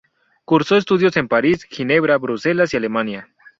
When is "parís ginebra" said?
1.27-2.17